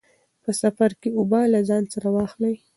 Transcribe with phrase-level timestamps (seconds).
[0.43, 2.55] په سفر کې اوبه له ځان سره واخلئ.